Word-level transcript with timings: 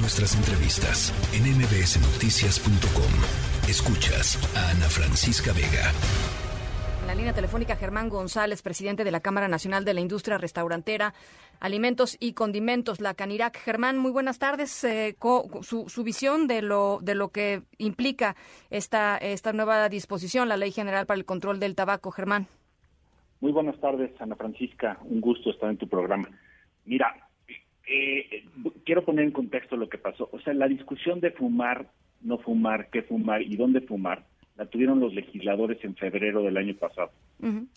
Nuestras 0.00 0.36
entrevistas 0.36 1.10
en 1.34 1.42
mbsnoticias.com. 1.58 3.12
Escuchas 3.68 4.38
a 4.54 4.70
Ana 4.70 4.86
Francisca 4.86 5.52
Vega. 5.52 5.90
En 7.00 7.08
la 7.08 7.16
línea 7.16 7.32
telefónica 7.32 7.74
Germán 7.74 8.08
González, 8.08 8.62
presidente 8.62 9.02
de 9.02 9.10
la 9.10 9.18
Cámara 9.18 9.48
Nacional 9.48 9.84
de 9.84 9.94
la 9.94 10.00
Industria 10.00 10.38
Restaurantera, 10.38 11.14
Alimentos 11.58 12.16
y 12.20 12.34
Condimentos, 12.34 13.00
la 13.00 13.14
Canirac. 13.14 13.58
Germán, 13.58 13.98
muy 13.98 14.12
buenas 14.12 14.38
tardes. 14.38 14.84
Eh, 14.84 15.16
su, 15.62 16.04
visión 16.04 16.46
de 16.46 16.62
lo, 16.62 17.00
de 17.02 17.16
lo 17.16 17.30
que 17.30 17.62
implica 17.78 18.36
esta, 18.70 19.16
esta 19.16 19.52
nueva 19.52 19.88
disposición, 19.88 20.48
la 20.48 20.56
Ley 20.56 20.70
General 20.70 21.06
para 21.06 21.18
el 21.18 21.24
Control 21.24 21.58
del 21.58 21.74
Tabaco. 21.74 22.12
Germán. 22.12 22.46
Muy 23.40 23.50
buenas 23.50 23.78
tardes, 23.80 24.12
Ana 24.20 24.36
Francisca. 24.36 24.98
Un 25.02 25.20
gusto 25.20 25.50
estar 25.50 25.70
en 25.70 25.76
tu 25.76 25.88
programa. 25.88 26.28
Mira, 26.84 27.27
eh, 27.88 28.44
quiero 28.84 29.04
poner 29.04 29.24
en 29.24 29.32
contexto 29.32 29.76
lo 29.76 29.88
que 29.88 29.98
pasó. 29.98 30.28
O 30.32 30.40
sea, 30.40 30.52
la 30.54 30.68
discusión 30.68 31.20
de 31.20 31.30
fumar, 31.30 31.90
no 32.20 32.38
fumar, 32.38 32.88
qué 32.90 33.02
fumar 33.02 33.42
y 33.42 33.56
dónde 33.56 33.80
fumar, 33.80 34.24
la 34.56 34.66
tuvieron 34.66 35.00
los 35.00 35.14
legisladores 35.14 35.82
en 35.84 35.94
febrero 35.94 36.42
del 36.42 36.56
año 36.56 36.74
pasado. 36.74 37.10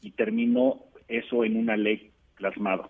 Y 0.01 0.11
terminó 0.11 0.81
eso 1.07 1.45
en 1.45 1.55
una 1.55 1.77
ley 1.77 2.11
plasmada. 2.35 2.89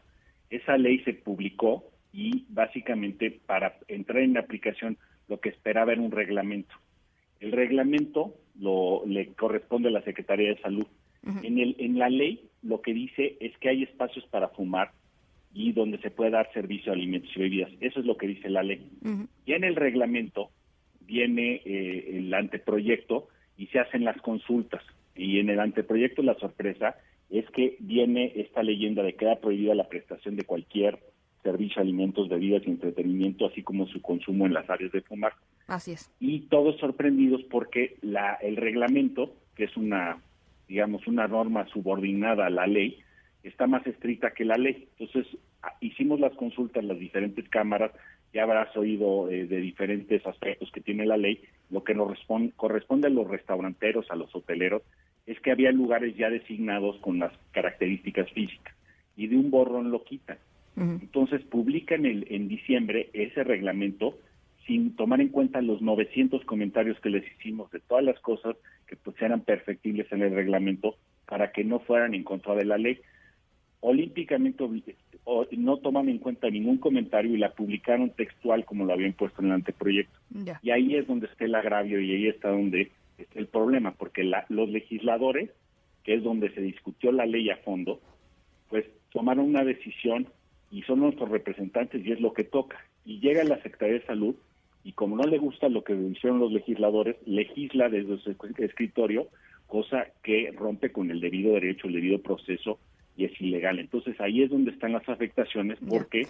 Esa 0.50 0.78
ley 0.78 1.00
se 1.00 1.14
publicó 1.14 1.84
y 2.14 2.46
básicamente 2.50 3.40
para 3.46 3.78
entrar 3.88 4.24
en 4.24 4.38
aplicación 4.38 4.98
lo 5.28 5.40
que 5.40 5.50
esperaba 5.50 5.92
era 5.92 6.02
un 6.02 6.12
reglamento. 6.12 6.74
El 7.40 7.52
reglamento 7.52 8.34
lo, 8.60 9.04
le 9.06 9.34
corresponde 9.34 9.90
a 9.90 9.92
la 9.92 10.04
Secretaría 10.04 10.50
de 10.50 10.62
Salud. 10.62 10.88
en, 11.44 11.60
el, 11.60 11.76
en 11.78 12.00
la 12.00 12.10
ley 12.10 12.50
lo 12.64 12.82
que 12.82 12.94
dice 12.94 13.38
es 13.40 13.56
que 13.60 13.70
hay 13.70 13.84
espacios 13.84 14.26
para 14.28 14.50
fumar 14.50 14.92
y 15.54 15.74
donde 15.74 15.98
se 16.00 16.12
puede 16.12 16.32
dar 16.32 16.52
servicio 16.54 16.92
a 16.92 16.96
alimentos 16.96 17.32
y 17.36 17.40
bebidas. 17.40 17.72
Eso 17.80 18.00
es 18.00 18.06
lo 18.06 18.18
que 18.18 18.28
dice 18.28 18.50
la 18.50 18.64
ley. 18.64 18.88
Y 19.46 19.54
en 19.54 19.64
el 19.64 19.76
reglamento 19.76 20.50
viene 21.02 21.62
eh, 21.66 22.18
el 22.18 22.34
anteproyecto 22.34 23.28
y 23.58 23.68
se 23.68 23.80
hacen 23.80 24.06
las 24.06 24.18
consultas. 24.22 24.84
Y 25.16 25.40
en 25.40 25.50
el 25.50 25.60
anteproyecto 25.60 26.22
la 26.24 26.36
sorpresa 26.36 26.96
es 27.30 27.50
que 27.52 27.78
viene 27.80 28.32
esta 28.36 28.64
leyenda 28.64 29.04
de 29.04 29.14
que 29.14 29.20
queda 29.20 29.40
prohibida 29.40 29.76
la 29.76 29.88
prestación 29.88 30.36
de 30.36 30.44
cualquier 30.44 31.00
servicio, 31.44 31.82
alimentos, 31.82 32.30
bebidas 32.30 32.64
y 32.66 32.70
entretenimiento, 32.70 33.48
así 33.48 33.64
como 33.64 33.88
su 33.88 34.02
consumo 34.02 34.46
en 34.46 34.54
las 34.54 34.70
áreas 34.70 34.92
de 34.92 35.02
fumar. 35.02 35.34
Así 35.68 35.92
es. 35.94 36.12
Y 36.20 36.42
todos 36.42 36.80
sorprendidos 36.80 37.42
porque 37.50 37.98
la, 38.02 38.36
el 38.36 38.58
reglamento, 38.58 39.34
que 39.56 39.66
es 39.66 39.76
una, 39.76 40.22
digamos, 40.68 41.08
una 41.08 41.28
norma 41.28 41.68
subordinada 41.68 42.46
a 42.46 42.50
la 42.50 42.68
ley, 42.68 43.00
está 43.44 43.68
más 43.68 43.86
estricta 43.88 44.32
que 44.32 44.46
la 44.46 44.56
ley. 44.56 44.88
Entonces, 44.98 45.38
hicimos 45.80 46.20
las 46.20 46.34
consultas 46.34 46.84
en 46.84 46.90
las 46.90 47.00
diferentes 47.00 47.48
cámaras, 47.50 47.92
ya 48.34 48.44
habrás 48.44 48.76
oído 48.78 49.30
eh, 49.30 49.46
de 49.46 49.58
diferentes 49.58 50.26
aspectos 50.26 50.72
que 50.72 50.82
tiene 50.82 51.06
la 51.06 51.18
ley. 51.18 51.42
Lo 51.70 51.84
que 51.84 51.94
nos 51.94 52.18
corresponde 52.56 53.08
a 53.08 53.12
los 53.12 53.28
restauranteros, 53.28 54.10
a 54.10 54.16
los 54.16 54.34
hoteleros, 54.36 54.84
es 55.26 55.40
que 55.40 55.52
había 55.52 55.72
lugares 55.72 56.16
ya 56.16 56.30
designados 56.30 56.98
con 57.00 57.20
las 57.20 57.32
características 57.52 58.32
físicas 58.32 58.76
y 59.16 59.28
de 59.28 59.38
un 59.38 59.52
borrón 59.52 59.92
lo 59.92 60.04
quitan. 60.04 60.38
Entonces 60.78 61.42
publican 61.44 62.06
el, 62.06 62.26
en 62.30 62.48
diciembre 62.48 63.10
ese 63.14 63.44
reglamento 63.44 64.18
sin 64.66 64.96
tomar 64.96 65.20
en 65.20 65.28
cuenta 65.28 65.62
los 65.62 65.82
900 65.82 66.46
comentarios 66.46 67.00
que 67.02 67.10
les 67.10 67.26
hicimos 67.34 67.70
de 67.72 67.82
todas 67.82 68.04
las 68.04 68.20
cosas 68.22 68.56
que 68.88 68.96
pues 68.96 69.22
eran 69.22 69.42
perfectibles 69.42 70.10
en 70.12 70.22
el 70.22 70.34
reglamento 70.34 70.96
para 71.28 71.52
que 71.52 71.66
no 71.66 71.80
fueran 71.80 72.14
en 72.14 72.24
contra 72.24 72.56
de 72.56 72.66
la 72.66 72.78
ley 72.78 73.00
olímpicamente 73.82 74.64
no 75.52 75.78
toman 75.78 76.10
en 76.10 76.18
cuenta 76.18 76.50
ningún 76.50 76.78
comentario 76.78 77.34
y 77.34 77.38
la 77.38 77.52
publicaron 77.52 78.10
textual 78.12 78.66
como 78.66 78.86
lo 78.86 78.94
habían 78.94 79.14
puesto 79.14 79.42
en 79.42 79.48
el 79.48 79.54
anteproyecto. 79.54 80.18
Y 80.62 80.72
ahí 80.72 80.96
es 80.96 81.08
donde 81.08 81.28
está 81.28 81.46
el 81.46 81.56
agravio 81.56 82.00
y 82.00 82.12
ahí 82.12 82.28
está 82.28 82.50
donde 82.50 82.92
está 83.18 83.40
el 83.40 83.48
problema, 83.48 83.94
porque 83.94 84.24
los 84.24 84.70
legisladores, 84.70 85.52
que 86.04 86.16
es 86.16 86.24
donde 86.24 86.52
se 86.54 86.62
discutió 86.62 87.12
la 87.12 87.26
ley 87.26 87.50
a 87.50 87.58
fondo, 87.58 88.00
pues 88.70 88.86
tomaron 89.12 89.46
una 89.46 89.64
decisión 89.64 90.28
y 90.72 90.82
son 90.84 91.00
nuestros 91.00 91.30
representantes 91.30 92.06
y 92.06 92.12
es 92.12 92.22
lo 92.22 92.34
que 92.34 92.44
toca. 92.44 92.78
Y 93.06 93.20
llega 93.20 93.44
la 93.44 93.62
Secretaría 93.62 94.00
de 94.00 94.06
Salud 94.06 94.36
y 94.84 94.94
como 94.94 95.16
no 95.16 95.24
le 95.24 95.38
gusta 95.38 95.70
lo 95.70 95.84
que 95.84 95.94
hicieron 95.94 96.40
los 96.40 96.52
legisladores, 96.52 97.18
legisla 97.26 97.90
desde 97.90 98.18
su 98.18 98.36
escritorio, 98.58 99.28
cosa 99.68 100.08
que 100.24 100.52
rompe 100.56 100.92
con 100.92 101.12
el 101.12 101.20
debido 101.20 101.54
derecho, 101.54 101.88
el 101.88 101.94
debido 101.94 102.20
proceso 102.20 102.80
y 103.16 103.26
es 103.26 103.42
ilegal. 103.42 103.80
Entonces 103.80 104.20
ahí 104.20 104.44
es 104.44 104.50
donde 104.50 104.72
están 104.72 104.94
las 104.94 105.08
afectaciones 105.08 105.78
porque 105.88 106.28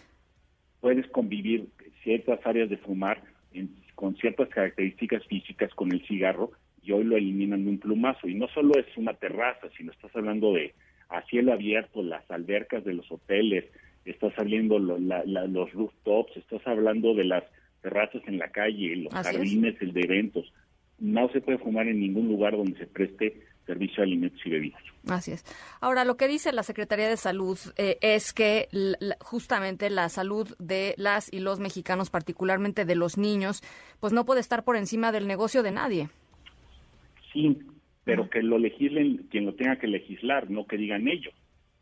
puedes 0.79 1.07
convivir 1.07 1.67
ciertas 2.03 2.39
áreas 2.45 2.69
de 2.69 2.77
fumar 2.77 3.21
con 3.95 4.15
ciertas 4.15 4.49
características 4.49 5.25
físicas 5.27 5.73
con 5.75 5.91
el 5.91 6.05
cigarro 6.07 6.51
y 6.81 6.91
hoy 6.91 7.03
lo 7.03 7.17
eliminan 7.17 7.63
de 7.63 7.71
un 7.71 7.79
plumazo. 7.79 8.27
Y 8.27 8.35
no 8.35 8.47
solo 8.47 8.73
es 8.79 8.85
una 8.97 9.13
terraza, 9.13 9.67
sino 9.77 9.91
estás 9.91 10.15
hablando 10.15 10.53
de 10.53 10.73
a 11.09 11.21
cielo 11.23 11.53
abierto, 11.53 12.01
las 12.01 12.29
albercas 12.31 12.83
de 12.85 12.93
los 12.93 13.11
hoteles, 13.11 13.65
estás 14.05 14.33
hablando 14.37 14.79
los 14.79 15.73
rooftops, 15.73 16.37
estás 16.37 16.65
hablando 16.65 17.13
de 17.13 17.25
las 17.25 17.43
terrazas 17.81 18.21
en 18.27 18.39
la 18.39 18.49
calle, 18.49 18.95
los 18.95 19.13
jardines, 19.13 19.75
el 19.81 19.93
de 19.93 20.01
eventos. 20.01 20.51
No 20.99 21.29
se 21.29 21.41
puede 21.41 21.57
fumar 21.57 21.87
en 21.87 21.99
ningún 21.99 22.27
lugar 22.27 22.55
donde 22.55 22.77
se 22.77 22.87
preste 22.87 23.41
servicio 23.65 23.97
de 23.97 24.03
alimentos 24.03 24.39
y 24.45 24.49
bebidas. 24.49 24.81
Así 25.07 25.31
es. 25.31 25.43
Ahora, 25.79 26.05
lo 26.05 26.17
que 26.17 26.27
dice 26.27 26.51
la 26.51 26.63
Secretaría 26.63 27.09
de 27.09 27.17
Salud 27.17 27.57
eh, 27.77 27.97
es 28.01 28.33
que 28.33 28.67
justamente 29.19 29.89
la 29.89 30.09
salud 30.09 30.47
de 30.59 30.93
las 30.97 31.31
y 31.31 31.39
los 31.39 31.59
mexicanos, 31.59 32.09
particularmente 32.09 32.85
de 32.85 32.95
los 32.95 33.17
niños, 33.17 33.61
pues 33.99 34.13
no 34.13 34.25
puede 34.25 34.41
estar 34.41 34.63
por 34.63 34.75
encima 34.75 35.11
del 35.11 35.27
negocio 35.27 35.63
de 35.63 35.71
nadie. 35.71 36.09
Sí, 37.33 37.57
pero 38.03 38.29
que 38.29 38.41
lo 38.43 38.57
legislen 38.57 39.27
quien 39.29 39.45
lo 39.45 39.55
tenga 39.55 39.77
que 39.77 39.87
legislar, 39.87 40.49
no 40.49 40.65
que 40.65 40.77
digan 40.77 41.07
ellos 41.07 41.33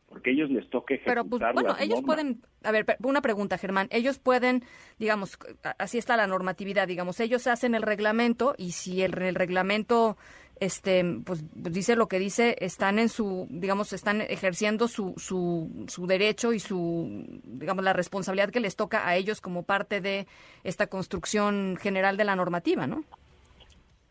porque 0.10 0.32
ellos 0.32 0.50
les 0.50 0.68
toque 0.70 0.96
ejecutar 0.96 1.16
Pero 1.16 1.30
pues, 1.30 1.54
bueno, 1.54 1.76
ellos 1.80 2.02
pueden, 2.04 2.42
a 2.64 2.72
ver, 2.72 2.86
una 3.04 3.22
pregunta, 3.22 3.58
Germán, 3.58 3.88
ellos 3.92 4.18
pueden, 4.18 4.64
digamos, 4.98 5.38
así 5.78 6.00
está 6.00 6.18
la 6.18 6.26
normatividad, 6.26 6.88
digamos, 6.88 7.20
ellos 7.20 7.46
hacen 7.46 7.76
el 7.76 7.84
reglamento 7.84 8.56
y 8.58 8.72
si 8.72 9.04
el, 9.04 9.18
el 9.22 9.36
reglamento 9.36 10.18
este 10.60 11.04
pues 11.26 11.44
dice 11.54 11.96
lo 11.96 12.08
que 12.08 12.20
dice 12.20 12.56
están 12.60 13.00
en 13.00 13.10
su 13.10 13.48
digamos 13.50 13.94
están 13.94 14.22
ejerciendo 14.22 14.88
su, 14.88 15.14
su, 15.18 15.86
su 15.88 16.08
derecho 16.08 16.54
y 16.54 16.60
su 16.60 17.42
digamos 17.44 17.84
la 17.84 17.94
responsabilidad 17.94 18.50
que 18.50 18.60
les 18.60 18.76
toca 18.76 19.08
a 19.08 19.16
ellos 19.16 19.42
como 19.42 19.64
parte 19.64 20.02
de 20.02 20.28
esta 20.64 20.88
construcción 20.88 21.78
general 21.78 22.18
de 22.18 22.26
la 22.26 22.36
normativa 22.36 22.88
no 22.88 23.04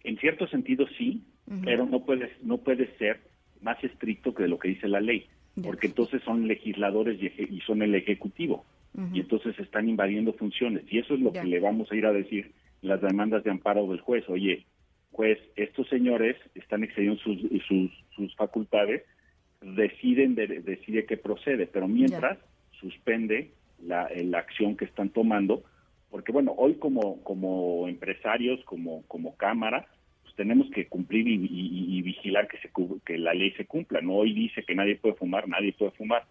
en 0.05 0.17
cierto 0.19 0.47
sentido 0.49 0.87
sí 0.97 1.23
pero 1.65 1.87
no 1.87 2.05
puede 2.05 2.33
no 2.43 2.59
puede 2.59 2.97
ser 2.97 3.21
más 3.61 3.83
estricto 3.83 4.35
que 4.35 4.49
lo 4.49 4.59
que 4.59 4.69
dice 4.69 4.89
la 4.89 5.01
ley 5.01 5.27
porque 5.63 5.89
entonces 5.89 6.23
son 6.23 6.47
legisladores 6.47 7.19
y, 7.21 7.61
son 7.61 7.83
el 7.83 7.95
ejecutivo 7.95 8.65
y 9.13 9.21
entonces 9.21 9.59
están 9.59 9.89
invadiendo 9.89 10.33
funciones 10.33 10.85
y 10.91 10.99
eso 10.99 11.15
es 11.15 11.21
lo 11.21 11.33
que 11.33 11.45
le 11.45 11.61
vamos 11.61 11.91
a 11.91 11.97
ir 11.97 12.07
a 12.07 12.13
decir 12.13 12.53
las 12.81 13.01
demandas 13.01 13.45
de 13.45 13.51
amparo 13.51 13.87
del 13.89 14.01
juez. 14.01 14.25
Oye 14.29 14.65
pues 15.13 15.39
estos 15.57 15.89
señores 15.89 16.37
están 16.55 16.85
excediendo 16.85 17.21
sus, 17.21 17.41
sus, 18.15 18.35
facultades, 18.37 19.03
deciden 19.61 20.35
de, 20.35 20.47
decide 20.47 21.07
que 21.07 21.17
procede, 21.17 21.67
pero 21.67 21.89
mientras 21.89 22.39
suspende 22.81 23.51
la, 23.85 24.09
la, 24.15 24.39
acción 24.39 24.77
que 24.77 24.85
están 24.85 25.11
tomando, 25.11 25.65
porque 26.11 26.33
bueno, 26.33 26.55
hoy 26.57 26.75
como, 26.75 27.23
como 27.23 27.89
empresarios, 27.89 28.63
como, 28.65 29.03
como 29.09 29.37
Cámara, 29.37 29.87
pues 30.23 30.35
tenemos 30.37 30.71
que 30.71 30.87
cumplir 30.87 31.27
y, 31.27 32.03
vigilar 32.03 32.49
que, 32.49 32.59
se, 32.59 32.71
que 33.05 33.19
la 33.19 33.35
ley 33.35 33.51
se 33.53 33.67
cumpla, 33.67 34.01
¿no? 34.01 34.15
Hoy 34.15 34.33
dice 34.33 34.63
que 34.63 34.75
nadie 34.75 34.97
puede 34.97 35.17
fumar, 35.17 35.49
nadie 35.49 35.73
puede 35.73 35.91
fumar. 35.93 36.25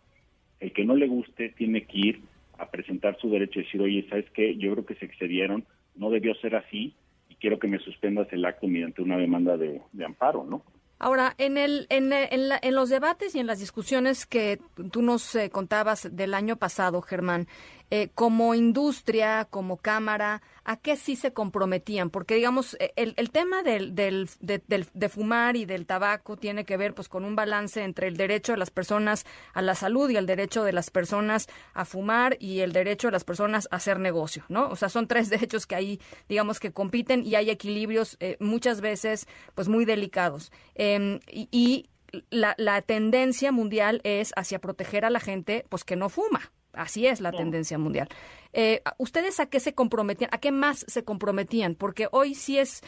El 0.59 0.71
que 0.71 0.85
no 0.85 0.95
le 0.95 1.07
guste 1.07 1.49
tiene 1.49 1.83
que 1.83 1.97
ir 1.97 2.21
a 2.57 2.69
presentar 2.69 3.17
su 3.19 3.29
derecho 3.29 3.59
y 3.59 3.63
decir, 3.63 3.81
oye, 3.81 4.05
¿sabes 4.09 4.25
qué? 4.31 4.55
Yo 4.57 4.73
creo 4.73 4.85
que 4.85 4.95
se 4.95 5.05
excedieron, 5.05 5.65
no 5.95 6.09
debió 6.09 6.33
ser 6.35 6.55
así, 6.55 6.95
quiero 7.39 7.59
que 7.59 7.67
me 7.67 7.79
suspendas 7.79 8.27
el 8.31 8.45
acto 8.45 8.67
mediante 8.67 9.01
una 9.01 9.17
demanda 9.17 9.57
de, 9.57 9.81
amparo, 10.03 10.43
¿no? 10.43 10.63
Ahora, 10.99 11.35
en, 11.37 11.57
el, 11.57 11.85
en, 11.89 12.11
en, 12.11 12.75
los 12.75 12.89
debates 12.89 13.35
y 13.35 13.39
en 13.39 13.47
las 13.47 13.59
discusiones 13.59 14.25
que 14.25 14.59
tú 14.91 15.01
nos 15.01 15.35
eh, 15.35 15.49
contabas 15.49 16.07
del 16.11 16.33
año 16.33 16.57
pasado, 16.57 17.01
Germán, 17.01 17.47
eh, 17.89 18.09
como 18.15 18.53
industria, 18.53 19.47
como 19.49 19.77
cámara, 19.77 20.41
¿a 20.65 20.75
qué 20.75 20.97
sí 20.97 21.15
se 21.15 21.31
comprometían? 21.31 22.09
Porque, 22.09 22.35
digamos, 22.35 22.75
eh, 22.81 22.91
el, 22.97 23.13
el 23.15 23.31
tema 23.31 23.63
del, 23.63 23.95
del, 23.95 24.29
de, 24.41 25.09
fumar 25.09 25.55
y 25.55 25.63
del 25.63 25.85
tabaco 25.85 26.35
tiene 26.35 26.65
que 26.65 26.75
ver 26.75 26.93
pues 26.93 27.07
con 27.07 27.23
un 27.23 27.37
balance 27.37 27.81
entre 27.81 28.09
el 28.09 28.17
derecho 28.17 28.51
de 28.51 28.57
las 28.57 28.71
personas 28.71 29.25
a 29.53 29.61
la 29.61 29.73
salud 29.73 30.09
y 30.09 30.17
el 30.17 30.25
derecho 30.25 30.65
de 30.65 30.73
las 30.73 30.89
personas 30.89 31.47
a 31.73 31.85
fumar 31.85 32.35
y 32.41 32.59
el 32.59 32.73
derecho 32.73 33.07
de 33.07 33.13
las 33.13 33.23
personas 33.23 33.69
a 33.71 33.77
hacer 33.77 34.01
negocio, 34.01 34.43
¿no? 34.49 34.67
O 34.67 34.75
sea, 34.75 34.89
son 34.89 35.07
tres 35.07 35.29
derechos 35.29 35.65
que 35.65 35.75
ahí, 35.75 36.01
digamos, 36.27 36.59
que 36.59 36.73
compiten 36.73 37.25
y 37.25 37.35
hay 37.35 37.49
equilibrios 37.49 38.17
eh, 38.19 38.35
muchas 38.41 38.81
veces 38.81 39.27
pues 39.55 39.69
muy 39.69 39.85
delicados. 39.85 40.51
Em, 40.95 41.19
y, 41.31 41.89
la, 42.29 42.55
la 42.57 42.81
tendencia 42.81 43.51
mundial 43.51 43.99
es 44.03 44.31
hacia 44.37 44.59
proteger 44.59 45.03
a 45.03 45.09
la 45.09 45.19
gente 45.19 45.65
pues 45.69 45.83
que 45.83 45.97
no 45.97 46.07
fuma, 46.07 46.53
así 46.71 47.05
es 47.05 47.19
la 47.19 47.31
tendencia 47.31 47.77
mundial. 47.77 48.07
Eh, 48.53 48.81
¿Ustedes 48.97 49.39
a 49.41 49.47
qué 49.47 49.59
se 49.59 49.73
comprometían? 49.73 50.29
¿A 50.33 50.39
qué 50.39 50.51
más 50.51 50.85
se 50.87 51.03
comprometían? 51.03 51.75
Porque 51.75 52.07
hoy 52.11 52.33
sí 52.33 52.59
es, 52.59 52.81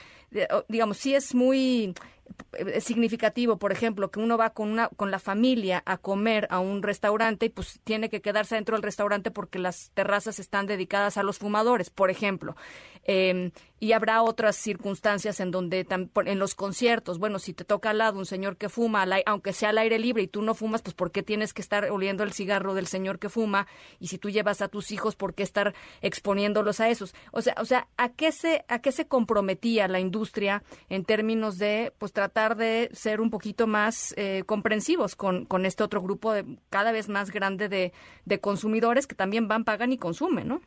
digamos, 0.69 0.97
sí 0.97 1.15
es 1.15 1.35
muy 1.35 1.93
eh, 2.53 2.81
significativo, 2.81 3.57
por 3.57 3.71
ejemplo, 3.71 4.11
que 4.11 4.19
uno 4.19 4.37
va 4.37 4.51
con 4.51 4.69
una 4.69 4.89
con 4.89 5.11
la 5.11 5.19
familia 5.19 5.83
a 5.85 5.97
comer 5.97 6.47
a 6.49 6.59
un 6.59 6.83
restaurante 6.83 7.47
y 7.47 7.49
pues 7.49 7.79
tiene 7.83 8.09
que 8.09 8.21
quedarse 8.21 8.55
dentro 8.55 8.75
del 8.75 8.83
restaurante 8.83 9.31
porque 9.31 9.59
las 9.59 9.91
terrazas 9.93 10.39
están 10.39 10.67
dedicadas 10.67 11.17
a 11.17 11.23
los 11.23 11.37
fumadores, 11.37 11.89
por 11.89 12.09
ejemplo. 12.09 12.55
Em, 13.03 13.51
y 13.79 13.93
habrá 13.93 14.21
otras 14.21 14.57
circunstancias 14.57 15.39
en 15.39 15.51
donde 15.51 15.87
en 16.25 16.39
los 16.39 16.53
conciertos, 16.53 17.17
bueno, 17.17 17.39
si 17.39 17.53
te 17.53 17.63
toca 17.63 17.91
al 17.91 17.99
lado 17.99 18.19
un 18.19 18.25
señor 18.25 18.57
que 18.57 18.67
fuma, 18.67 19.05
aunque 19.25 19.53
sea 19.53 19.69
al 19.69 19.77
aire 19.77 19.97
libre 19.99 20.23
y 20.23 20.27
tú 20.27 20.41
no 20.41 20.53
fumas, 20.53 20.81
pues 20.81 20.93
¿por 20.93 21.11
qué 21.11 21.23
tienes 21.23 21.53
que 21.53 21.61
estar 21.61 21.89
oliendo 21.89 22.23
el 22.23 22.33
cigarro 22.33 22.73
del 22.73 22.87
señor 22.87 23.19
que 23.19 23.29
fuma? 23.29 23.67
Y 23.99 24.07
si 24.07 24.17
tú 24.17 24.29
llevas 24.29 24.61
a 24.61 24.67
tus 24.67 24.91
hijos, 24.91 25.15
¿por 25.15 25.33
qué 25.33 25.43
estar 25.43 25.73
exponiéndolos 26.01 26.81
a 26.81 26.89
esos? 26.89 27.15
O 27.31 27.41
sea, 27.41 27.55
o 27.57 27.65
sea, 27.65 27.87
¿a 27.95 28.09
qué 28.09 28.31
se 28.33 28.65
a 28.67 28.79
qué 28.79 28.91
se 28.91 29.07
comprometía 29.07 29.87
la 29.87 29.99
industria 29.99 30.61
en 30.89 31.05
términos 31.05 31.57
de 31.57 31.93
pues 31.97 32.11
tratar 32.19 32.57
de 32.57 32.89
ser 32.91 33.21
un 33.21 33.29
poquito 33.29 33.65
más 33.65 34.13
eh, 34.17 34.43
comprensivos 34.45 35.15
con, 35.15 35.45
con 35.45 35.65
este 35.65 35.85
otro 35.85 36.01
grupo 36.01 36.33
de 36.33 36.43
cada 36.69 36.91
vez 36.91 37.07
más 37.07 37.31
grande 37.31 37.69
de, 37.69 37.93
de 38.25 38.39
consumidores 38.41 39.07
que 39.07 39.15
también 39.15 39.47
van, 39.47 39.63
pagan 39.63 39.93
y 39.93 39.97
consumen, 39.97 40.49
¿no? 40.49 40.59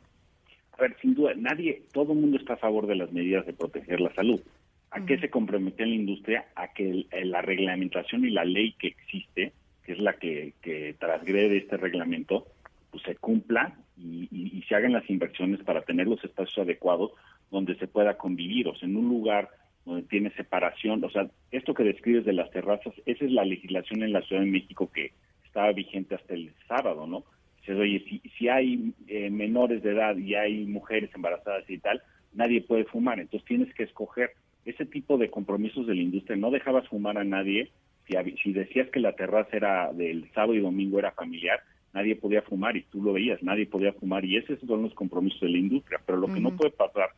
A 0.71 0.81
ver, 0.81 0.97
sin 0.99 1.13
duda, 1.13 1.33
nadie, 1.35 1.83
todo 1.93 2.13
el 2.13 2.19
mundo 2.21 2.37
está 2.37 2.53
a 2.53 2.57
favor 2.57 2.87
de 2.87 2.95
las 2.95 3.11
medidas 3.11 3.45
de 3.45 3.53
proteger 3.53 4.01
la 4.01 4.11
salud. 4.15 4.41
¿A 4.89 5.05
qué 5.05 5.19
se 5.19 5.29
compromete 5.29 5.85
la 5.85 5.93
industria? 5.93 6.47
A 6.55 6.73
que 6.73 7.05
la 7.11 7.43
reglamentación 7.43 8.25
y 8.25 8.31
la 8.31 8.45
ley 8.45 8.73
que 8.79 8.87
existe, 8.87 9.53
que 9.83 9.91
es 9.91 9.99
la 9.99 10.13
que, 10.13 10.55
que 10.63 10.95
transgrede 10.97 11.57
este 11.57 11.77
reglamento, 11.77 12.47
pues 12.89 13.03
se 13.03 13.13
cumpla 13.13 13.75
y, 13.95 14.27
y, 14.31 14.63
se 14.63 14.73
hagan 14.73 14.93
las 14.93 15.07
inversiones 15.07 15.61
para 15.61 15.83
tener 15.83 16.07
los 16.07 16.23
espacios 16.23 16.65
adecuados 16.65 17.11
donde 17.51 17.75
se 17.75 17.87
pueda 17.87 18.17
convivir, 18.17 18.67
o 18.67 18.75
sea, 18.75 18.89
en 18.89 18.95
un 18.95 19.07
lugar 19.07 19.49
donde 19.85 20.03
tiene 20.03 20.31
separación, 20.31 21.03
o 21.03 21.09
sea, 21.09 21.27
esto 21.51 21.73
que 21.73 21.83
describes 21.83 22.25
de 22.25 22.33
las 22.33 22.49
terrazas, 22.51 22.93
esa 23.05 23.25
es 23.25 23.31
la 23.31 23.43
legislación 23.43 24.03
en 24.03 24.13
la 24.13 24.21
Ciudad 24.21 24.41
de 24.41 24.49
México 24.49 24.89
que 24.93 25.11
estaba 25.45 25.71
vigente 25.73 26.15
hasta 26.15 26.33
el 26.33 26.51
sábado, 26.67 27.05
¿no? 27.05 27.23
oye, 27.71 28.03
si, 28.09 28.21
si 28.37 28.49
hay 28.49 28.93
eh, 29.07 29.29
menores 29.29 29.83
de 29.83 29.91
edad 29.91 30.17
y 30.17 30.35
hay 30.35 30.65
mujeres 30.65 31.09
embarazadas 31.15 31.69
y 31.69 31.77
tal, 31.77 32.01
nadie 32.33 32.61
puede 32.61 32.85
fumar. 32.85 33.19
Entonces 33.19 33.47
tienes 33.47 33.73
que 33.73 33.83
escoger 33.83 34.31
ese 34.65 34.85
tipo 34.85 35.17
de 35.17 35.29
compromisos 35.29 35.87
de 35.87 35.95
la 35.95 36.01
industria. 36.01 36.35
No 36.35 36.51
dejabas 36.51 36.87
fumar 36.89 37.17
a 37.17 37.23
nadie. 37.23 37.71
Si, 38.07 38.15
si 38.43 38.53
decías 38.53 38.89
que 38.89 38.99
la 38.99 39.13
terraza 39.13 39.55
era 39.55 39.93
del 39.93 40.29
sábado 40.33 40.55
y 40.55 40.59
domingo 40.59 40.99
era 40.99 41.11
familiar, 41.11 41.61
nadie 41.93 42.15
podía 42.15 42.41
fumar 42.41 42.75
y 42.75 42.83
tú 42.83 43.01
lo 43.01 43.13
veías, 43.13 43.41
nadie 43.43 43.65
podía 43.65 43.93
fumar 43.93 44.25
y 44.25 44.37
esos 44.37 44.59
son 44.59 44.81
los 44.81 44.93
compromisos 44.93 45.39
de 45.39 45.49
la 45.49 45.57
industria. 45.57 46.01
Pero 46.05 46.17
lo 46.17 46.27
que 46.27 46.41
no 46.41 46.55
puede 46.55 46.71
pasar 46.71 47.11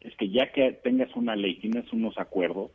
es 0.00 0.14
que 0.16 0.30
ya 0.30 0.50
que 0.52 0.72
tengas 0.72 1.14
una 1.14 1.36
ley, 1.36 1.56
tienes 1.56 1.92
unos 1.92 2.18
acuerdos, 2.18 2.70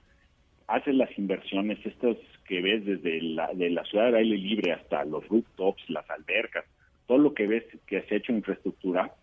haces 0.67 0.95
las 0.95 1.15
inversiones, 1.17 1.83
estas 1.85 2.17
que 2.47 2.61
ves 2.61 2.85
desde 2.85 3.21
la, 3.21 3.53
de 3.53 3.69
la 3.69 3.83
ciudad 3.85 4.11
de 4.11 4.19
aire 4.19 4.37
libre 4.37 4.71
hasta 4.73 5.05
los 5.05 5.27
rooftops, 5.27 5.89
las 5.89 6.09
albercas, 6.09 6.65
todo 7.07 7.17
lo 7.17 7.33
que 7.33 7.47
ves 7.47 7.63
que 7.87 8.01
se 8.03 8.15
ha 8.15 8.17
hecho 8.17 8.31
en 8.31 8.39
infraestructura 8.39 9.13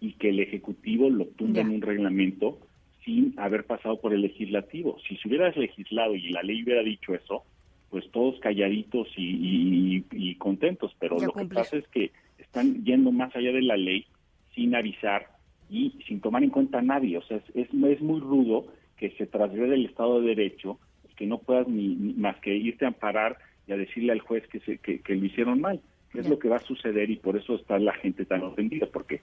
y 0.00 0.12
que 0.14 0.30
el 0.30 0.40
Ejecutivo 0.40 1.10
lo 1.10 1.26
tumba 1.26 1.60
en 1.60 1.70
un 1.70 1.82
reglamento 1.82 2.58
sin 3.04 3.34
haber 3.38 3.64
pasado 3.64 4.00
por 4.00 4.12
el 4.12 4.22
legislativo. 4.22 4.98
Si 5.06 5.16
se 5.16 5.28
hubiera 5.28 5.50
legislado 5.50 6.14
y 6.14 6.30
la 6.30 6.42
ley 6.42 6.62
hubiera 6.62 6.82
dicho 6.82 7.14
eso, 7.14 7.44
pues 7.90 8.10
todos 8.10 8.38
calladitos 8.40 9.08
y, 9.16 10.34
contentos, 10.38 10.94
pero 10.98 11.18
lo 11.18 11.32
que 11.32 11.44
pasa 11.46 11.76
es 11.76 11.86
que 11.88 12.12
están 12.38 12.84
yendo 12.84 13.12
más 13.12 13.34
allá 13.36 13.52
de 13.52 13.62
la 13.62 13.76
ley 13.76 14.06
sin 14.54 14.74
avisar 14.74 15.26
y 15.70 15.94
sin 16.06 16.20
tomar 16.20 16.42
en 16.42 16.50
cuenta 16.50 16.78
a 16.78 16.82
nadie. 16.82 17.16
O 17.16 17.22
sea, 17.22 17.38
es, 17.38 17.44
es, 17.54 17.72
muy 17.72 18.20
rudo 18.20 18.66
que 18.96 19.10
se 19.12 19.26
trasgrede 19.26 19.74
el 19.74 19.86
Estado 19.86 20.20
de 20.20 20.28
Derecho, 20.28 20.78
que 21.16 21.26
no 21.26 21.38
puedas 21.38 21.68
ni, 21.68 21.94
más 22.16 22.36
que 22.40 22.54
irte 22.54 22.84
a 22.84 22.88
amparar 22.88 23.38
y 23.66 23.72
a 23.72 23.76
decirle 23.76 24.12
al 24.12 24.20
juez 24.20 24.46
que, 24.48 24.60
se, 24.60 24.78
que 24.78 25.14
lo 25.14 25.24
hicieron 25.24 25.60
mal 25.60 25.80
es 26.14 26.28
lo 26.28 26.38
que 26.38 26.48
va 26.48 26.56
a 26.56 26.60
suceder 26.60 27.10
y 27.10 27.16
por 27.16 27.36
eso 27.36 27.54
está 27.54 27.78
la 27.78 27.94
gente 27.94 28.24
tan 28.24 28.42
ofendida, 28.42 28.86
porque 28.86 29.20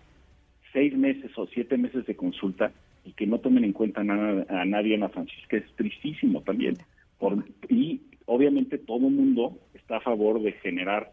seis 0.71 0.95
meses 0.95 1.31
o 1.37 1.47
siete 1.47 1.77
meses 1.77 2.05
de 2.05 2.15
consulta 2.15 2.71
y 3.03 3.11
que 3.11 3.27
no 3.27 3.39
tomen 3.39 3.63
en 3.63 3.73
cuenta 3.73 4.03
nada, 4.03 4.45
a 4.49 4.65
nadie, 4.65 4.95
Ana 4.95 5.09
Francisca, 5.09 5.57
es 5.57 5.65
tristísimo 5.75 6.41
también. 6.41 6.77
Por, 7.19 7.45
y 7.69 8.01
obviamente 8.25 8.77
todo 8.77 9.07
el 9.07 9.13
mundo 9.13 9.57
está 9.73 9.97
a 9.97 10.01
favor 10.01 10.41
de 10.41 10.53
generar 10.53 11.11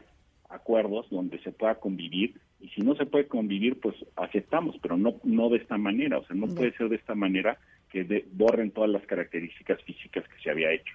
acuerdos 0.49 1.09
donde 1.11 1.39
se 1.41 1.53
pueda 1.53 1.77
convivir 1.77 2.35
y 2.65 2.69
si 2.71 2.81
no 2.81 2.95
se 2.97 3.07
puede 3.07 3.27
convivir, 3.27 3.79
pues 3.81 3.95
aceptamos, 4.17 4.77
pero 4.81 4.97
no 4.97 5.17
no 5.23 5.49
de 5.51 5.59
esta 5.59 5.77
manera, 5.77 6.19
o 6.19 6.27
sea, 6.27 6.35
no 6.35 6.47
puede 6.47 6.73
ser 6.77 6.89
de 6.89 6.97
esta 6.97 7.15
manera 7.15 7.59
que 7.91 8.25
borren 8.33 8.71
todas 8.71 8.91
las 8.91 9.05
características 9.07 9.83
físicas 9.83 10.25
que 10.29 10.43
se 10.43 10.51
había 10.51 10.73
hecho 10.73 10.95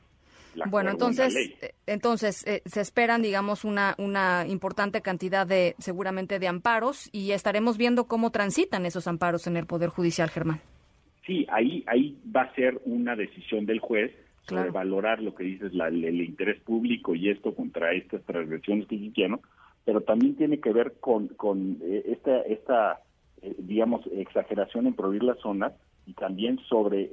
bueno, 0.69 0.91
entonces, 0.91 1.35
eh, 1.61 1.73
entonces 1.85 2.45
eh, 2.47 2.61
se 2.65 2.81
esperan, 2.81 3.21
digamos, 3.21 3.63
una, 3.63 3.95
una 3.97 4.45
importante 4.47 5.01
cantidad 5.01 5.45
de, 5.45 5.75
seguramente, 5.79 6.39
de 6.39 6.47
amparos 6.47 7.09
y 7.11 7.31
estaremos 7.31 7.77
viendo 7.77 8.07
cómo 8.07 8.31
transitan 8.31 8.85
esos 8.85 9.07
amparos 9.07 9.47
en 9.47 9.57
el 9.57 9.65
Poder 9.65 9.89
Judicial, 9.89 10.29
Germán. 10.29 10.61
Sí, 11.25 11.45
ahí, 11.51 11.83
ahí 11.87 12.17
va 12.35 12.43
a 12.43 12.55
ser 12.55 12.81
una 12.85 13.15
decisión 13.15 13.65
del 13.65 13.79
juez 13.79 14.11
sobre 14.47 14.71
valorar 14.71 15.21
lo 15.21 15.35
que 15.35 15.43
dices, 15.43 15.73
la, 15.75 15.89
el, 15.89 16.21
interés 16.21 16.59
público 16.61 17.13
y 17.13 17.29
esto 17.29 17.53
contra 17.53 17.93
estas 17.93 18.23
transgresiones 18.23 18.87
que 18.87 19.27
¿no? 19.27 19.41
Pero 19.89 20.01
también 20.01 20.35
tiene 20.35 20.59
que 20.59 20.71
ver 20.71 20.97
con, 20.99 21.29
con 21.29 21.79
eh, 21.81 22.03
esta, 22.09 22.41
esta 22.41 23.01
digamos, 23.57 24.05
exageración 24.11 24.85
en 24.85 24.93
prohibir 24.93 25.23
las 25.23 25.39
zonas 25.39 25.73
y 26.05 26.13
también 26.13 26.59
sobre 26.69 27.09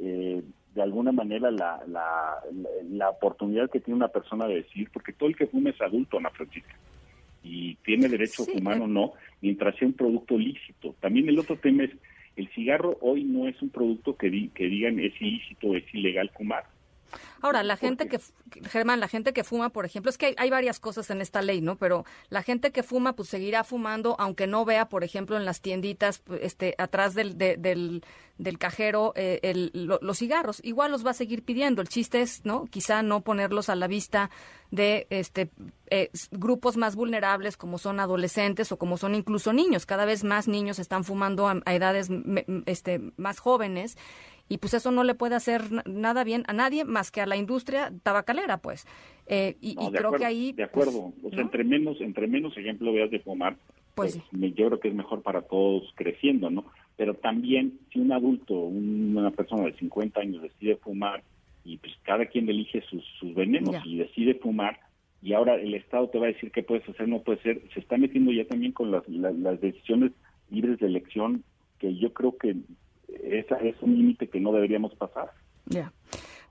de 0.74 0.82
alguna 0.82 1.10
manera 1.10 1.50
la, 1.50 1.82
la, 1.88 2.36
la, 2.90 3.08
oportunidad 3.08 3.70
que 3.70 3.80
tiene 3.80 3.96
una 3.96 4.08
persona 4.08 4.46
de 4.46 4.56
decir, 4.56 4.90
porque 4.92 5.14
todo 5.14 5.30
el 5.30 5.34
que 5.34 5.46
fuma 5.46 5.70
es 5.70 5.80
adulto, 5.80 6.18
Ana 6.18 6.28
Francisca, 6.28 6.76
y 7.42 7.76
tiene 7.76 8.08
derecho 8.08 8.42
a 8.42 8.52
fumar 8.52 8.80
o 8.82 8.86
no, 8.86 9.12
mientras 9.40 9.74
sea 9.76 9.88
un 9.88 9.94
producto 9.94 10.36
lícito. 10.36 10.94
También 11.00 11.30
el 11.30 11.38
otro 11.38 11.56
tema 11.56 11.84
es, 11.84 11.92
el 12.36 12.48
cigarro 12.48 12.98
hoy 13.00 13.24
no 13.24 13.48
es 13.48 13.60
un 13.62 13.70
producto 13.70 14.16
que, 14.16 14.50
que 14.50 14.66
digan 14.66 15.00
es 15.00 15.18
ilícito, 15.18 15.74
es 15.74 15.94
ilegal 15.94 16.30
fumar. 16.36 16.64
Ahora, 17.40 17.62
la 17.62 17.76
gente 17.76 18.08
que, 18.08 18.20
Germán, 18.68 19.00
la 19.00 19.08
gente 19.08 19.32
que 19.32 19.44
fuma, 19.44 19.70
por 19.70 19.84
ejemplo, 19.84 20.10
es 20.10 20.18
que 20.18 20.34
hay, 20.36 20.50
varias 20.50 20.80
cosas 20.80 21.10
en 21.10 21.20
esta 21.20 21.42
ley, 21.42 21.60
¿no? 21.60 21.76
Pero 21.76 22.04
la 22.28 22.42
gente 22.42 22.72
que 22.72 22.82
fuma, 22.82 23.14
pues 23.14 23.28
seguirá 23.28 23.64
fumando, 23.64 24.16
aunque 24.18 24.46
no 24.46 24.64
vea, 24.64 24.88
por 24.88 25.04
ejemplo, 25.04 25.36
en 25.36 25.44
las 25.44 25.60
tienditas, 25.60 26.18
pues, 26.20 26.40
este, 26.42 26.74
atrás 26.78 27.14
del, 27.14 27.36
del, 27.36 28.02
del 28.38 28.58
cajero, 28.58 29.12
eh, 29.16 29.70
los 29.74 30.18
cigarros. 30.18 30.60
Igual 30.62 30.92
los 30.92 31.04
va 31.04 31.10
a 31.10 31.14
seguir 31.14 31.42
pidiendo. 31.42 31.82
El 31.82 31.88
chiste 31.88 32.20
es, 32.20 32.44
¿no? 32.44 32.66
Quizá 32.66 33.02
no 33.02 33.22
ponerlos 33.22 33.68
a 33.68 33.76
la 33.76 33.86
vista 33.86 34.30
de 34.70 35.06
este 35.10 35.50
eh, 35.90 36.10
grupos 36.32 36.76
más 36.76 36.96
vulnerables 36.96 37.56
como 37.56 37.78
son 37.78 38.00
adolescentes 38.00 38.72
o 38.72 38.78
como 38.78 38.98
son 38.98 39.14
incluso 39.14 39.52
niños. 39.52 39.86
Cada 39.86 40.04
vez 40.04 40.24
más 40.24 40.48
niños 40.48 40.78
están 40.78 41.04
fumando 41.04 41.48
a, 41.48 41.60
a 41.64 41.74
edades 41.74 42.08
este, 42.66 43.00
más 43.16 43.38
jóvenes 43.38 43.96
y 44.48 44.58
pues 44.58 44.74
eso 44.74 44.90
no 44.90 45.04
le 45.04 45.14
puede 45.14 45.34
hacer 45.34 45.62
nada 45.86 46.24
bien 46.24 46.44
a 46.46 46.52
nadie 46.52 46.84
más 46.84 47.10
que 47.10 47.20
a 47.20 47.26
la 47.26 47.36
industria 47.36 47.92
tabacalera, 48.02 48.58
pues. 48.58 48.86
Eh, 49.26 49.56
y, 49.60 49.74
creo 49.90 50.12
que 50.12 50.24
ahí... 50.24 50.52
De 50.52 50.64
acuerdo, 50.64 51.12
pues, 51.20 51.32
o 51.32 51.36
sea, 51.36 51.42
entre 51.42 51.64
menos, 51.64 52.00
entre 52.00 52.26
menos 52.28 52.56
ejemplo 52.56 52.92
veas 52.92 53.10
de 53.10 53.20
fumar, 53.20 53.56
pues, 53.94 54.20
pues 54.30 54.54
yo 54.54 54.66
creo 54.66 54.80
que 54.80 54.88
es 54.88 54.94
mejor 54.94 55.22
para 55.22 55.42
todos 55.42 55.82
creciendo, 55.94 56.50
¿no? 56.50 56.66
Pero 56.96 57.14
también 57.14 57.80
si 57.92 57.98
un 57.98 58.12
adulto, 58.12 58.54
una 58.54 59.30
persona 59.30 59.64
de 59.64 59.72
50 59.74 60.20
años 60.20 60.42
decide 60.42 60.76
fumar 60.76 61.22
y 61.64 61.78
pues 61.78 61.92
cada 62.04 62.26
quien 62.26 62.48
elige 62.48 62.82
sus, 62.82 63.04
sus 63.18 63.34
venenos 63.34 63.74
y 63.84 63.98
decide 63.98 64.34
fumar, 64.34 64.78
y 65.20 65.32
ahora 65.32 65.56
el 65.56 65.74
Estado 65.74 66.08
te 66.08 66.18
va 66.18 66.26
a 66.26 66.32
decir 66.32 66.52
qué 66.52 66.62
puedes 66.62 66.88
hacer, 66.88 67.08
no 67.08 67.22
puede 67.22 67.42
ser, 67.42 67.60
se 67.74 67.80
está 67.80 67.96
metiendo 67.96 68.30
ya 68.30 68.46
también 68.46 68.70
con 68.70 68.92
las, 68.92 69.08
las 69.08 69.60
decisiones 69.60 70.12
libres 70.50 70.78
de 70.78 70.86
elección 70.86 71.42
que 71.80 71.96
yo 71.96 72.12
creo 72.12 72.36
que 72.36 72.54
esa 73.26 73.56
es 73.56 73.76
un 73.82 73.96
límite 73.96 74.28
que 74.28 74.40
no 74.40 74.52
deberíamos 74.52 74.94
pasar. 74.94 75.30
Ya. 75.66 75.92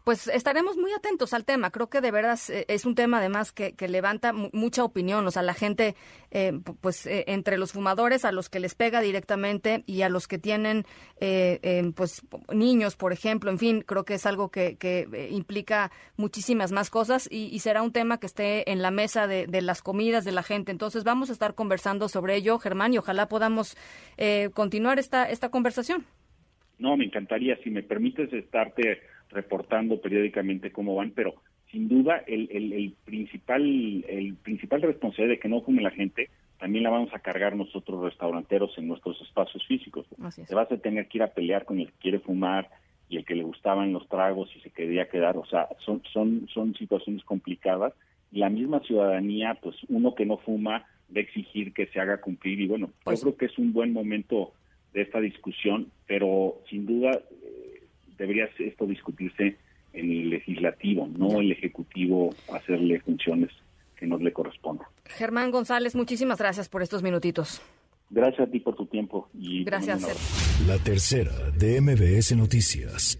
Pues 0.06 0.28
estaremos 0.28 0.78
muy 0.78 0.94
atentos 0.94 1.34
al 1.34 1.46
tema. 1.46 1.72
Creo 1.72 1.90
que 1.90 2.00
de 2.00 2.12
verdad 2.12 2.40
eh, 2.50 2.66
es 2.68 2.86
un 2.86 2.94
tema 2.94 3.18
además 3.18 3.52
que, 3.52 3.74
levanta 3.88 4.34
mucha 4.34 4.84
opinión. 4.84 5.26
O 5.26 5.32
sea, 5.32 5.42
la 5.42 5.56
gente, 5.56 5.96
eh, 6.30 6.54
pues 6.80 7.08
eh, 7.08 7.24
entre 7.26 7.58
los 7.58 7.72
fumadores, 7.72 8.24
a 8.24 8.32
los 8.32 8.48
que 8.48 8.60
les 8.60 8.76
pega 8.76 9.02
directamente 9.02 9.84
y 9.88 10.04
a 10.04 10.10
los 10.10 10.28
que 10.28 10.38
tienen, 10.38 10.86
pues 11.96 12.22
niños, 12.54 12.96
por 12.96 13.14
ejemplo. 13.14 13.50
En 13.50 13.58
fin, 13.58 13.82
creo 13.82 14.06
que 14.06 14.14
es 14.14 14.28
algo 14.28 14.50
que, 14.50 14.78
implica 15.32 15.92
muchísimas 16.18 16.72
más 16.72 16.92
cosas 16.92 17.28
y, 17.32 17.58
será 17.58 17.82
un 17.82 17.92
tema 17.92 18.20
que 18.20 18.28
esté 18.28 18.72
en 18.72 18.84
la 18.84 18.92
mesa 18.92 19.26
de, 19.26 19.48
de, 19.48 19.64
las 19.64 19.82
comidas 19.82 20.24
de 20.24 20.34
la 20.34 20.44
gente. 20.44 20.72
Entonces 20.72 21.04
vamos 21.04 21.32
a 21.32 21.34
estar 21.34 21.56
conversando 21.56 22.10
sobre 22.10 22.36
ello, 22.36 22.60
Germán, 22.60 22.94
y 22.94 23.00
ojalá 23.00 23.28
podamos 23.28 23.76
continuar 24.54 25.00
esta, 25.00 25.28
esta 25.28 25.50
conversación. 25.50 26.06
No, 26.80 26.98
me 26.98 27.06
encantaría, 27.06 27.58
si 27.64 27.70
me 27.70 27.84
permites 27.84 28.32
estarte 28.34 29.02
reportando 29.30 30.02
periódicamente 30.02 30.72
cómo 30.72 30.96
van, 30.96 31.12
pero 31.12 31.36
sin 31.72 31.88
duda 31.88 32.24
el, 32.28 32.48
el, 32.52 32.74
el 32.74 32.96
principal 33.04 33.64
el 34.08 34.36
principal 34.36 34.82
responsable 34.82 35.32
de 35.32 35.40
que 35.40 35.50
no 35.50 35.62
fume 35.62 35.82
la 35.82 35.92
gente 35.92 36.30
también 36.60 36.84
la 36.84 36.90
vamos 36.90 37.14
a 37.14 37.20
cargar 37.20 37.56
nosotros 37.56 38.04
restauranteros 38.04 38.78
en 38.78 38.88
nuestros 38.88 39.22
espacios 39.22 39.66
físicos. 39.68 40.06
Te 40.48 40.56
vas 40.56 40.72
a 40.72 40.78
tener 40.78 41.08
que 41.08 41.18
ir 41.18 41.24
a 41.24 41.34
pelear 41.34 41.66
con 41.66 41.80
el 41.80 41.88
que 41.88 42.00
quiere 42.00 42.20
fumar 42.20 42.70
y 43.10 43.18
el 43.18 43.26
que 43.26 43.36
le 43.36 43.44
gustaban 43.44 43.92
los 43.92 44.08
tragos 44.08 44.50
y 44.56 44.62
se 44.62 44.70
quería 44.70 45.10
quedar. 45.10 45.38
O 45.38 45.46
sea, 45.46 45.68
son, 45.86 46.02
son, 46.12 46.48
son 46.54 46.74
situaciones 46.76 47.24
complicadas. 47.24 47.94
La 48.32 48.50
misma 48.50 48.80
ciudadanía, 48.80 49.58
pues 49.62 49.76
uno 49.90 50.16
que 50.16 50.26
no 50.26 50.38
fuma, 50.38 50.86
de 51.10 51.22
exigir 51.22 51.74
que 51.74 51.88
se 51.88 52.00
haga 52.00 52.22
cumplir. 52.22 52.60
Y 52.62 52.68
bueno, 52.68 52.88
yo 52.88 52.94
pues 53.04 53.22
creo 53.22 53.36
que 53.36 53.46
es 53.46 53.58
un 53.58 53.74
buen 53.74 53.92
momento 53.94 54.54
de 54.96 55.02
esta 55.02 55.20
discusión, 55.20 55.92
pero 56.08 56.62
sin 56.70 56.86
duda 56.86 57.12
eh, 57.12 57.84
debería 58.18 58.50
esto 58.58 58.88
discutirse 58.88 59.58
en 59.94 60.12
el 60.12 60.30
legislativo, 60.30 61.08
no 61.08 61.42
el 61.42 61.52
ejecutivo 61.52 62.34
hacerle 62.52 63.02
funciones 63.02 63.52
que 63.98 64.08
nos 64.08 64.22
le 64.22 64.32
correspondan. 64.32 64.88
Germán 65.06 65.52
González, 65.52 65.96
muchísimas 65.96 66.40
gracias 66.40 66.70
por 66.70 66.82
estos 66.82 67.04
minutitos. 67.04 67.62
Gracias 68.10 68.48
a 68.48 68.52
ti 68.52 68.60
por 68.60 68.76
tu 68.76 68.86
tiempo. 68.86 69.30
y 69.34 69.64
Gracias. 69.66 70.64
La 70.68 70.78
tercera 70.78 71.52
de 71.52 71.82
MBS 71.82 72.36
Noticias. 72.38 73.20